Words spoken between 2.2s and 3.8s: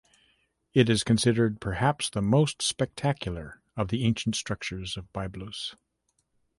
most spectacular"